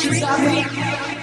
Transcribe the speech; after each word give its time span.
She's 0.00 0.20
got 0.20 0.40
me. 0.40 1.17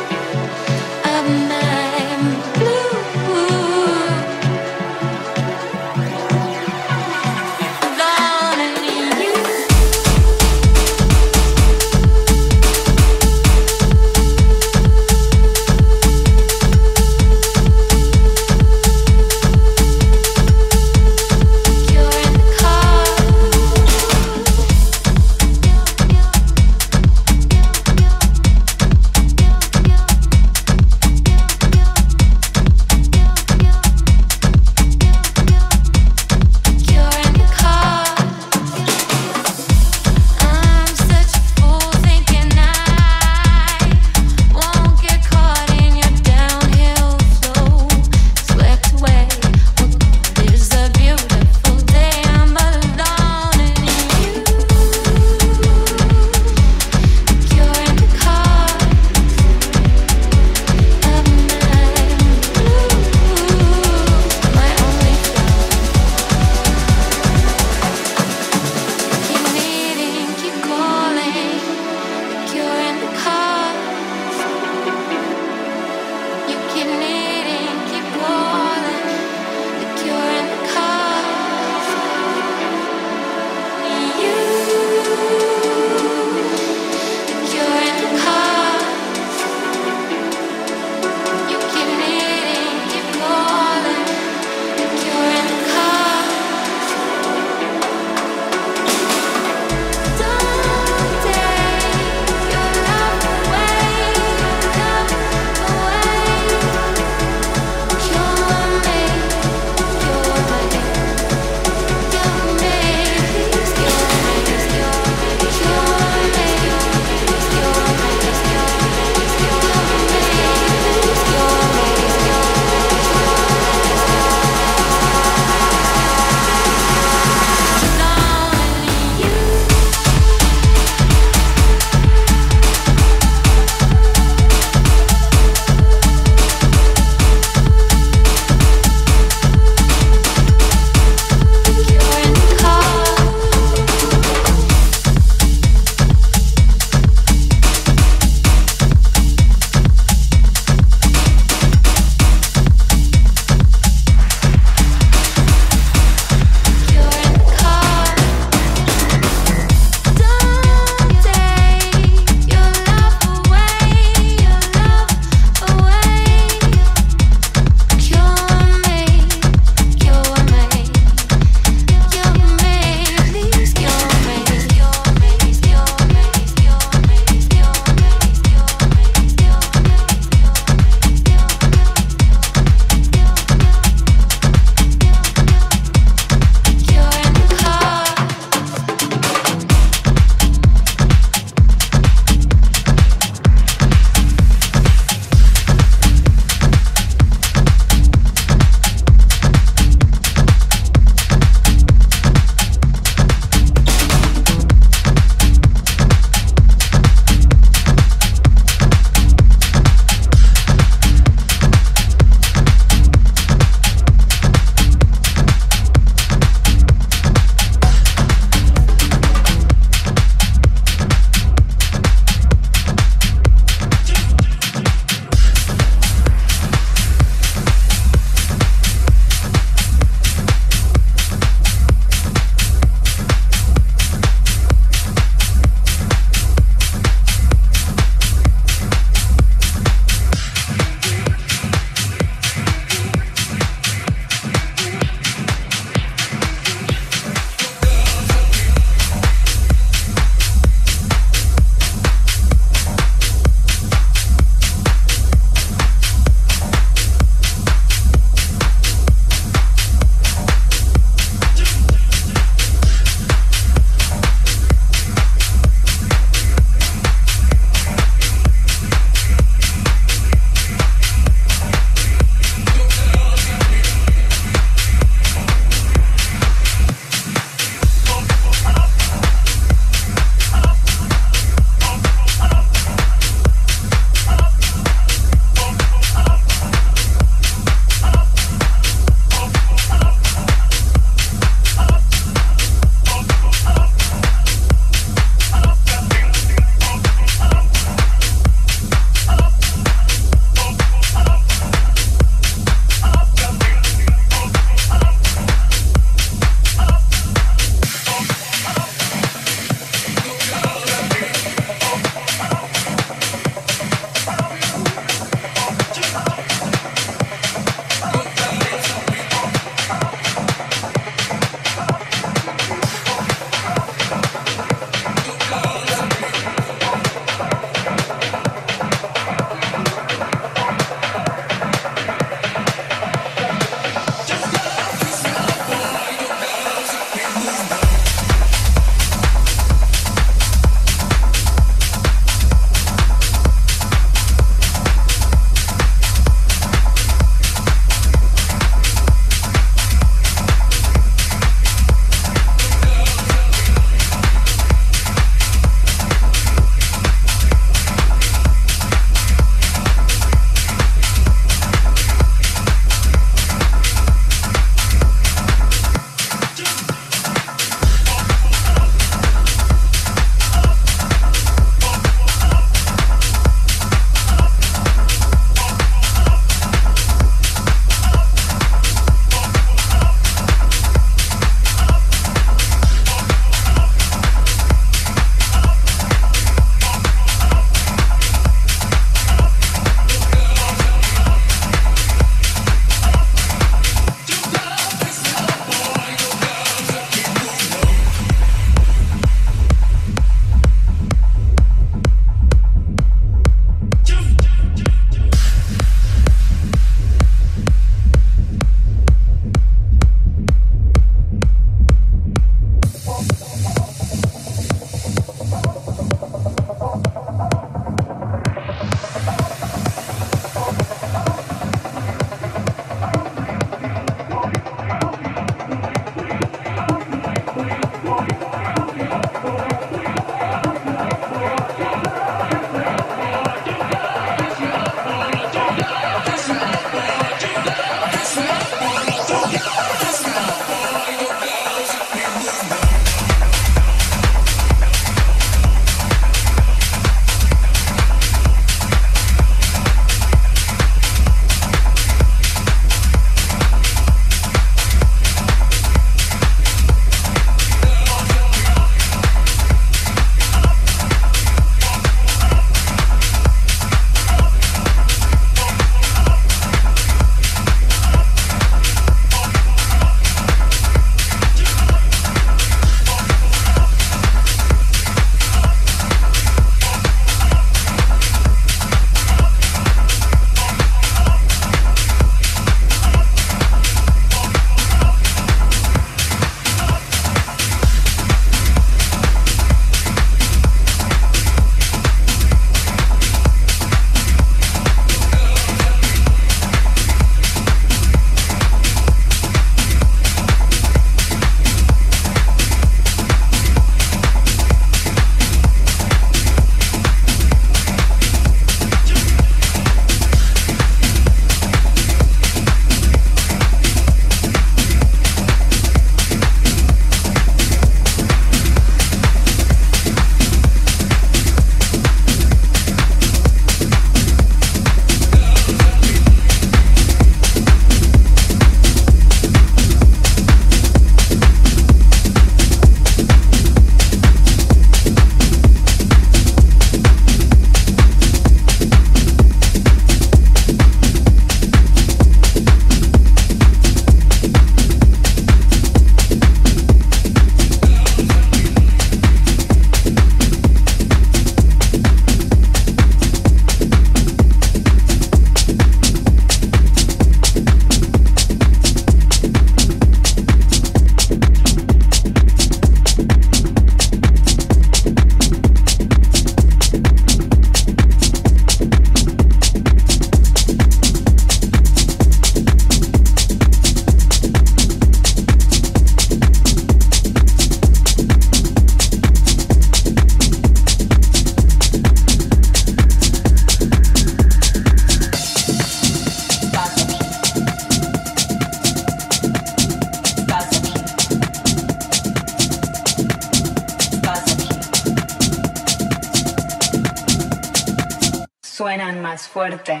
más 599.34 599.48
fuerte. 599.48 600.00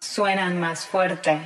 Suenan 0.00 0.60
más 0.60 0.86
fuerte. 0.86 1.40